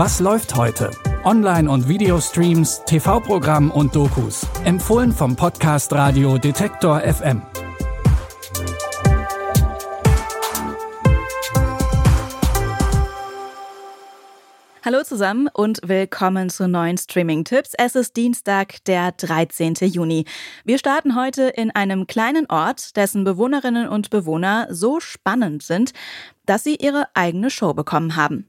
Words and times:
Was 0.00 0.20
läuft 0.20 0.54
heute? 0.54 0.92
Online- 1.24 1.68
und 1.68 1.88
Videostreams, 1.88 2.84
TV-Programm 2.84 3.72
und 3.72 3.96
Dokus. 3.96 4.46
Empfohlen 4.62 5.10
vom 5.10 5.34
Podcast 5.34 5.92
Radio 5.92 6.38
Detektor 6.38 7.00
FM. 7.00 7.42
Hallo 14.84 15.02
zusammen 15.02 15.48
und 15.52 15.80
willkommen 15.82 16.48
zu 16.48 16.68
neuen 16.68 16.96
Streaming-Tipps. 16.96 17.72
Es 17.76 17.96
ist 17.96 18.16
Dienstag, 18.16 18.84
der 18.84 19.10
13. 19.10 19.74
Juni. 19.80 20.26
Wir 20.64 20.78
starten 20.78 21.16
heute 21.16 21.48
in 21.48 21.72
einem 21.72 22.06
kleinen 22.06 22.46
Ort, 22.48 22.96
dessen 22.96 23.24
Bewohnerinnen 23.24 23.88
und 23.88 24.10
Bewohner 24.10 24.68
so 24.70 25.00
spannend 25.00 25.64
sind, 25.64 25.92
dass 26.46 26.62
sie 26.62 26.76
ihre 26.76 27.08
eigene 27.14 27.50
Show 27.50 27.74
bekommen 27.74 28.14
haben. 28.14 28.48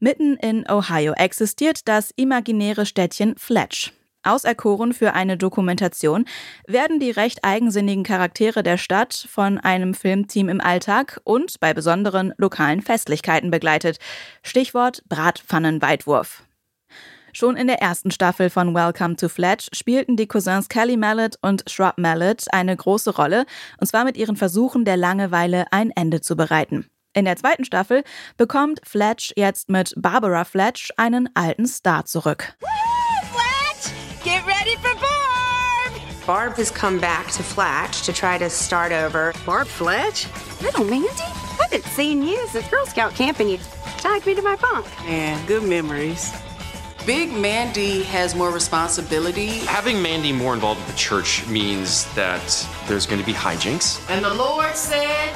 Mitten 0.00 0.36
in 0.36 0.64
Ohio 0.70 1.12
existiert 1.14 1.88
das 1.88 2.12
imaginäre 2.14 2.86
Städtchen 2.86 3.36
Fletch. 3.36 3.92
Auserkoren 4.22 4.92
für 4.92 5.14
eine 5.14 5.36
Dokumentation 5.36 6.24
werden 6.68 7.00
die 7.00 7.10
recht 7.10 7.40
eigensinnigen 7.42 8.04
Charaktere 8.04 8.62
der 8.62 8.76
Stadt 8.76 9.26
von 9.28 9.58
einem 9.58 9.94
Filmteam 9.94 10.48
im 10.48 10.60
Alltag 10.60 11.20
und 11.24 11.58
bei 11.58 11.74
besonderen 11.74 12.32
lokalen 12.36 12.80
Festlichkeiten 12.80 13.50
begleitet. 13.50 13.98
Stichwort 14.44 15.02
Bratpfannenweitwurf. 15.08 16.44
Schon 17.32 17.56
in 17.56 17.66
der 17.66 17.82
ersten 17.82 18.12
Staffel 18.12 18.50
von 18.50 18.76
Welcome 18.76 19.16
to 19.16 19.28
Fletch 19.28 19.66
spielten 19.72 20.16
die 20.16 20.28
Cousins 20.28 20.68
Kelly 20.68 20.96
Mallet 20.96 21.38
und 21.42 21.68
Shrub 21.68 21.98
Mallet 21.98 22.44
eine 22.52 22.76
große 22.76 23.16
Rolle, 23.16 23.46
und 23.80 23.88
zwar 23.88 24.04
mit 24.04 24.16
ihren 24.16 24.36
Versuchen 24.36 24.84
der 24.84 24.96
Langeweile 24.96 25.66
ein 25.72 25.90
Ende 25.90 26.20
zu 26.20 26.36
bereiten. 26.36 26.86
In 27.18 27.24
der 27.24 27.34
zweiten 27.34 27.64
Staffel 27.64 28.04
bekommt 28.36 28.78
Fletch 28.84 29.32
jetzt 29.34 29.70
mit 29.70 29.92
Barbara 29.96 30.44
Fletch 30.44 30.90
einen 30.98 31.28
alten 31.34 31.66
Star 31.66 32.04
zurück. 32.04 32.54
Get 34.22 34.46
ready 34.46 34.76
for 34.76 34.94
Barb! 35.00 36.26
Barb 36.28 36.56
has 36.58 36.72
come 36.72 37.00
back 37.00 37.26
to 37.32 37.42
Fletch 37.42 38.02
to 38.06 38.12
try 38.12 38.38
to 38.38 38.48
start 38.48 38.92
over. 38.92 39.32
Barb 39.44 39.66
Fletch? 39.66 40.28
Little 40.62 40.84
Mandy? 40.84 41.08
I 41.08 41.64
haven't 41.64 41.86
seen 41.86 42.22
you 42.22 42.38
since 42.52 42.68
Girl 42.68 42.86
Scout 42.86 43.16
camp 43.16 43.40
and 43.40 43.50
you 43.50 43.58
tied 43.96 44.24
me 44.24 44.36
to 44.36 44.42
my 44.42 44.54
bunk. 44.54 44.86
Man, 45.04 45.44
good 45.48 45.64
memories. 45.64 46.32
Big 47.04 47.32
Mandy 47.32 48.04
has 48.04 48.36
more 48.36 48.52
responsibility. 48.52 49.66
Having 49.66 50.00
Mandy 50.00 50.30
more 50.30 50.54
involved 50.54 50.78
with 50.82 50.90
the 50.92 50.96
church 50.96 51.44
means 51.48 52.04
that 52.14 52.68
there's 52.86 53.06
going 53.06 53.20
to 53.20 53.26
be 53.26 53.32
hijinks. 53.32 53.98
And 54.08 54.24
the 54.24 54.34
Lord 54.34 54.76
said, 54.76 55.34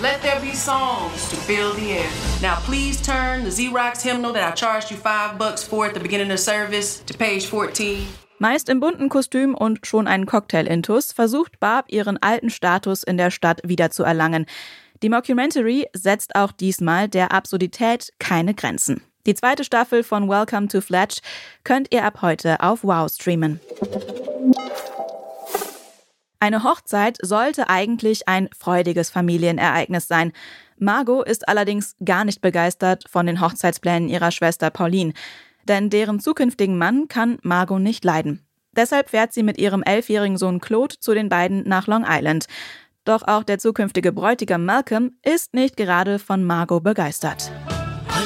let 0.00 0.20
there 0.22 0.40
be 0.40 0.52
songs 0.54 1.28
to 1.30 1.36
fill 1.36 1.72
the 1.74 1.92
air. 1.92 2.10
Now 2.42 2.56
please 2.66 3.00
turn 3.00 3.44
the 3.44 3.50
Xerox 3.50 4.02
hymnal 4.02 4.32
that 4.34 4.52
I 4.52 4.54
charged 4.54 4.90
you 4.90 4.96
five 4.96 5.38
bucks 5.38 5.62
for 5.62 5.86
at 5.86 5.94
the 5.94 6.00
beginning 6.00 6.30
of 6.30 6.38
service 6.38 7.02
to 7.06 7.14
page 7.16 7.46
14. 7.46 8.06
Meist 8.38 8.68
im 8.68 8.80
bunten 8.80 9.08
Kostüm 9.08 9.54
und 9.54 9.86
schon 9.86 10.06
einen 10.06 10.26
Cocktail-Intus 10.26 11.12
versucht 11.12 11.58
Barb 11.58 11.86
ihren 11.88 12.22
alten 12.22 12.50
Status 12.50 13.02
in 13.02 13.16
der 13.16 13.30
Stadt 13.30 13.62
wieder 13.64 13.90
zu 13.90 14.02
erlangen. 14.02 14.44
Die 15.02 15.08
Mockumentary 15.08 15.86
setzt 15.94 16.34
auch 16.34 16.52
diesmal 16.52 17.08
der 17.08 17.32
Absurdität 17.32 18.12
keine 18.18 18.52
Grenzen. 18.52 19.02
Die 19.24 19.34
zweite 19.34 19.64
Staffel 19.64 20.02
von 20.02 20.28
Welcome 20.28 20.68
to 20.68 20.82
Fletch 20.82 21.20
könnt 21.64 21.92
ihr 21.92 22.04
ab 22.04 22.20
heute 22.20 22.60
auf 22.60 22.84
Wow 22.84 23.10
streamen. 23.10 23.60
Eine 26.46 26.62
Hochzeit 26.62 27.18
sollte 27.22 27.68
eigentlich 27.68 28.28
ein 28.28 28.48
freudiges 28.56 29.10
Familienereignis 29.10 30.06
sein. 30.06 30.30
Margot 30.78 31.26
ist 31.26 31.48
allerdings 31.48 31.96
gar 32.04 32.24
nicht 32.24 32.40
begeistert 32.40 33.02
von 33.10 33.26
den 33.26 33.40
Hochzeitsplänen 33.40 34.08
ihrer 34.08 34.30
Schwester 34.30 34.70
Pauline, 34.70 35.12
denn 35.64 35.90
deren 35.90 36.20
zukünftigen 36.20 36.78
Mann 36.78 37.08
kann 37.08 37.38
Margot 37.42 37.80
nicht 37.80 38.04
leiden. 38.04 38.46
Deshalb 38.76 39.10
fährt 39.10 39.32
sie 39.32 39.42
mit 39.42 39.58
ihrem 39.58 39.82
elfjährigen 39.82 40.38
Sohn 40.38 40.60
Claude 40.60 40.94
zu 41.00 41.14
den 41.14 41.28
beiden 41.28 41.68
nach 41.68 41.88
Long 41.88 42.04
Island. 42.08 42.46
Doch 43.04 43.24
auch 43.26 43.42
der 43.42 43.58
zukünftige 43.58 44.12
Bräutigam 44.12 44.64
Malcolm 44.64 45.16
ist 45.24 45.52
nicht 45.52 45.76
gerade 45.76 46.20
von 46.20 46.44
Margot 46.44 46.80
begeistert. 46.80 47.50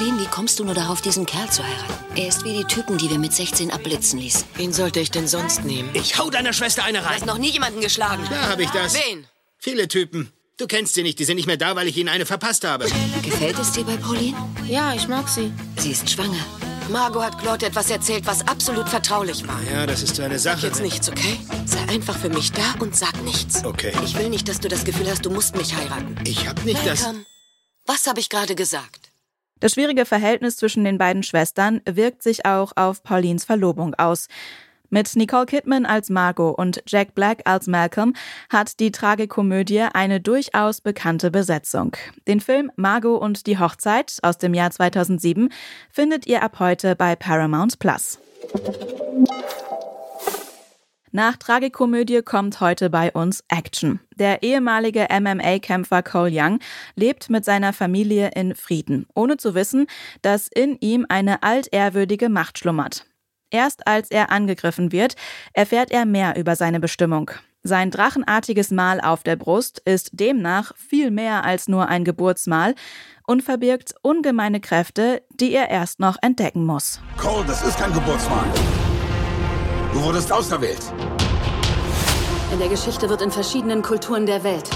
Pauline, 0.00 0.18
wie 0.18 0.26
kommst 0.28 0.58
du 0.58 0.64
nur 0.64 0.72
darauf, 0.72 1.02
diesen 1.02 1.26
Kerl 1.26 1.50
zu 1.50 1.62
heiraten? 1.62 1.92
Er 2.16 2.28
ist 2.28 2.42
wie 2.42 2.54
die 2.56 2.64
Typen, 2.64 2.96
die 2.96 3.10
wir 3.10 3.18
mit 3.18 3.34
16 3.34 3.70
abblitzen 3.70 4.18
ließen. 4.18 4.44
Wen 4.54 4.72
sollte 4.72 4.98
ich 4.98 5.10
denn 5.10 5.28
sonst 5.28 5.62
nehmen? 5.66 5.90
Ich 5.92 6.16
hau 6.16 6.30
deiner 6.30 6.54
Schwester 6.54 6.84
eine 6.84 7.00
Du 7.00 7.04
rein. 7.04 7.16
hast 7.16 7.26
noch 7.26 7.36
nie 7.36 7.50
jemanden 7.50 7.82
geschlagen. 7.82 8.26
Da 8.30 8.48
habe 8.48 8.62
ich 8.62 8.70
das. 8.70 8.94
Wen? 8.94 9.26
Viele 9.58 9.88
Typen. 9.88 10.32
Du 10.56 10.66
kennst 10.66 10.94
sie 10.94 11.02
nicht, 11.02 11.18
die 11.18 11.26
sind 11.26 11.36
nicht 11.36 11.44
mehr 11.46 11.58
da, 11.58 11.76
weil 11.76 11.86
ich 11.86 11.98
ihnen 11.98 12.08
eine 12.08 12.24
verpasst 12.24 12.64
habe. 12.64 12.86
Gefällt 13.20 13.58
es 13.58 13.72
dir 13.72 13.84
bei 13.84 13.98
Pauline? 13.98 14.38
Ja, 14.66 14.94
ich 14.94 15.06
mag 15.06 15.28
sie. 15.28 15.52
Sie 15.76 15.90
ist 15.90 16.08
schwanger. 16.08 16.46
Margot 16.88 17.22
hat 17.22 17.38
Claude 17.38 17.66
etwas 17.66 17.90
erzählt, 17.90 18.24
was 18.24 18.40
absolut 18.48 18.88
vertraulich 18.88 19.46
war. 19.46 19.60
Ja, 19.70 19.84
das 19.84 20.02
ist 20.02 20.16
so 20.16 20.22
eine 20.22 20.38
Sache. 20.38 20.68
Jetzt 20.68 20.80
nichts, 20.80 21.10
okay? 21.10 21.38
Sei 21.66 21.80
einfach 21.92 22.16
für 22.16 22.30
mich 22.30 22.52
da 22.52 22.62
und 22.78 22.96
sag 22.96 23.22
nichts. 23.22 23.62
Okay. 23.66 23.92
Ich 24.02 24.16
will 24.16 24.30
nicht, 24.30 24.48
dass 24.48 24.60
du 24.60 24.68
das 24.68 24.84
Gefühl 24.86 25.10
hast, 25.10 25.26
du 25.26 25.30
musst 25.30 25.56
mich 25.56 25.74
heiraten. 25.76 26.16
Ich 26.24 26.48
hab 26.48 26.64
nicht 26.64 26.80
das. 26.86 27.02
Malcolm, 27.02 27.26
was 27.84 28.06
habe 28.06 28.18
ich 28.20 28.30
gerade 28.30 28.54
gesagt? 28.54 28.99
Das 29.60 29.72
schwierige 29.72 30.06
Verhältnis 30.06 30.56
zwischen 30.56 30.84
den 30.84 30.98
beiden 30.98 31.22
Schwestern 31.22 31.82
wirkt 31.84 32.22
sich 32.22 32.46
auch 32.46 32.72
auf 32.76 33.02
Paulines 33.02 33.44
Verlobung 33.44 33.94
aus. 33.94 34.28
Mit 34.92 35.14
Nicole 35.14 35.46
Kidman 35.46 35.86
als 35.86 36.10
Margot 36.10 36.58
und 36.58 36.82
Jack 36.86 37.14
Black 37.14 37.42
als 37.44 37.68
Malcolm 37.68 38.14
hat 38.48 38.80
die 38.80 38.90
Tragikomödie 38.90 39.82
eine 39.92 40.20
durchaus 40.20 40.80
bekannte 40.80 41.30
Besetzung. 41.30 41.96
Den 42.26 42.40
Film 42.40 42.72
Margot 42.74 43.20
und 43.20 43.46
die 43.46 43.58
Hochzeit 43.58 44.18
aus 44.22 44.38
dem 44.38 44.52
Jahr 44.52 44.72
2007 44.72 45.50
findet 45.90 46.26
ihr 46.26 46.42
ab 46.42 46.58
heute 46.58 46.96
bei 46.96 47.14
Paramount 47.14 47.78
Plus. 47.78 48.18
Nach 51.12 51.36
Tragikomödie 51.36 52.22
kommt 52.22 52.60
heute 52.60 52.88
bei 52.88 53.10
uns 53.10 53.42
Action. 53.48 53.98
Der 54.14 54.44
ehemalige 54.44 55.08
MMA-Kämpfer 55.10 56.04
Cole 56.04 56.30
Young 56.32 56.60
lebt 56.94 57.30
mit 57.30 57.44
seiner 57.44 57.72
Familie 57.72 58.30
in 58.36 58.54
Frieden, 58.54 59.06
ohne 59.14 59.36
zu 59.36 59.56
wissen, 59.56 59.88
dass 60.22 60.46
in 60.46 60.76
ihm 60.78 61.06
eine 61.08 61.42
altehrwürdige 61.42 62.28
Macht 62.28 62.60
schlummert. 62.60 63.06
Erst 63.50 63.88
als 63.88 64.12
er 64.12 64.30
angegriffen 64.30 64.92
wird, 64.92 65.16
erfährt 65.52 65.90
er 65.90 66.06
mehr 66.06 66.36
über 66.36 66.54
seine 66.54 66.78
Bestimmung. 66.78 67.32
Sein 67.64 67.90
drachenartiges 67.90 68.70
Mal 68.70 69.00
auf 69.00 69.24
der 69.24 69.34
Brust 69.34 69.82
ist 69.84 70.10
demnach 70.12 70.76
viel 70.76 71.10
mehr 71.10 71.44
als 71.44 71.66
nur 71.66 71.88
ein 71.88 72.04
Geburtsmal 72.04 72.76
und 73.26 73.42
verbirgt 73.42 73.94
ungemeine 74.02 74.60
Kräfte, 74.60 75.22
die 75.28 75.52
er 75.52 75.70
erst 75.70 75.98
noch 75.98 76.18
entdecken 76.22 76.64
muss. 76.64 77.00
Cole, 77.16 77.44
das 77.46 77.66
ist 77.66 77.78
kein 77.78 77.92
Geburtsmal. 77.92 78.46
Du 79.92 80.02
wurdest 80.02 80.32
auserwählt. 80.32 80.92
In 82.52 82.58
der 82.58 82.68
Geschichte 82.68 83.08
wird 83.08 83.22
in 83.22 83.30
verschiedenen 83.30 83.82
Kulturen 83.82 84.26
der 84.26 84.42
Welt 84.44 84.70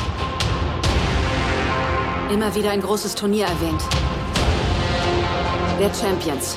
immer 2.33 2.55
wieder 2.55 2.71
ein 2.71 2.81
großes 2.81 3.15
Turnier 3.15 3.47
erwähnt. 3.47 3.81
Der 5.79 5.93
Champions. 5.95 6.57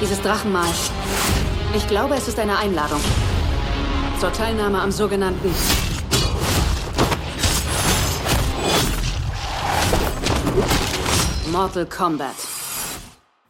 Dieses 0.00 0.20
Drachenmal. 0.22 0.68
Ich 1.76 1.86
glaube, 1.86 2.14
es 2.14 2.26
ist 2.28 2.38
eine 2.38 2.56
Einladung 2.56 3.00
zur 4.18 4.32
Teilnahme 4.32 4.80
am 4.80 4.90
sogenannten 4.90 5.54
Mortal 11.52 11.86
Kombat. 11.86 12.59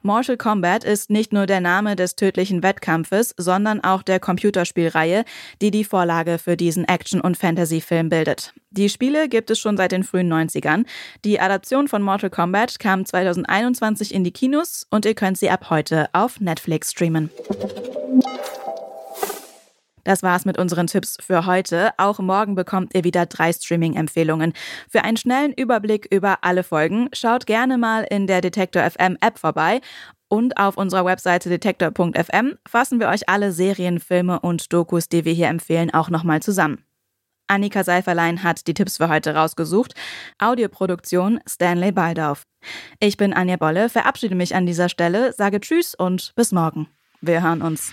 Mortal 0.02 0.38
Kombat 0.38 0.82
ist 0.82 1.10
nicht 1.10 1.32
nur 1.32 1.44
der 1.44 1.60
Name 1.60 1.94
des 1.94 2.16
tödlichen 2.16 2.62
Wettkampfes, 2.62 3.34
sondern 3.36 3.84
auch 3.84 4.02
der 4.02 4.18
Computerspielreihe, 4.18 5.24
die 5.60 5.70
die 5.70 5.84
Vorlage 5.84 6.38
für 6.38 6.56
diesen 6.56 6.86
Action- 6.88 7.20
und 7.20 7.36
Fantasy-Film 7.36 8.08
bildet. 8.08 8.54
Die 8.70 8.88
Spiele 8.88 9.28
gibt 9.28 9.50
es 9.50 9.58
schon 9.58 9.76
seit 9.76 9.92
den 9.92 10.02
frühen 10.02 10.32
90ern. 10.32 10.86
Die 11.26 11.38
Adaption 11.38 11.86
von 11.86 12.00
Mortal 12.00 12.30
Kombat 12.30 12.78
kam 12.78 13.04
2021 13.04 14.14
in 14.14 14.24
die 14.24 14.32
Kinos 14.32 14.86
und 14.90 15.04
ihr 15.04 15.14
könnt 15.14 15.36
sie 15.36 15.50
ab 15.50 15.68
heute 15.68 16.08
auf 16.14 16.40
Netflix 16.40 16.92
streamen. 16.92 17.28
Das 20.04 20.22
war's 20.22 20.44
mit 20.44 20.58
unseren 20.58 20.86
Tipps 20.86 21.16
für 21.20 21.46
heute. 21.46 21.90
Auch 21.96 22.18
morgen 22.18 22.54
bekommt 22.54 22.94
ihr 22.94 23.04
wieder 23.04 23.26
drei 23.26 23.52
Streaming-Empfehlungen. 23.52 24.52
Für 24.88 25.04
einen 25.04 25.16
schnellen 25.16 25.52
Überblick 25.52 26.06
über 26.10 26.38
alle 26.42 26.62
Folgen 26.62 27.08
schaut 27.12 27.46
gerne 27.46 27.78
mal 27.78 28.06
in 28.08 28.26
der 28.26 28.40
Detektor 28.40 28.82
FM 28.88 29.16
App 29.20 29.38
vorbei. 29.38 29.80
Und 30.28 30.56
auf 30.58 30.76
unserer 30.76 31.04
Webseite 31.04 31.48
detektor.fm 31.48 32.56
fassen 32.66 33.00
wir 33.00 33.08
euch 33.08 33.28
alle 33.28 33.50
Serien, 33.50 33.98
Filme 33.98 34.38
und 34.40 34.72
Dokus, 34.72 35.08
die 35.08 35.24
wir 35.24 35.32
hier 35.32 35.48
empfehlen, 35.48 35.92
auch 35.92 36.08
nochmal 36.08 36.40
zusammen. 36.40 36.84
Annika 37.50 37.82
Seiferlein 37.82 38.44
hat 38.44 38.66
die 38.68 38.74
Tipps 38.74 38.98
für 38.98 39.08
heute 39.08 39.34
rausgesucht. 39.34 39.94
Audioproduktion 40.38 41.40
Stanley 41.48 41.90
Baldauf. 41.90 42.44
Ich 43.00 43.16
bin 43.16 43.32
Anja 43.32 43.56
Bolle, 43.56 43.88
verabschiede 43.88 44.36
mich 44.36 44.54
an 44.54 44.66
dieser 44.66 44.88
Stelle, 44.88 45.32
sage 45.32 45.60
Tschüss 45.60 45.94
und 45.96 46.32
bis 46.36 46.52
morgen. 46.52 46.86
Wir 47.20 47.42
hören 47.42 47.60
uns. 47.60 47.92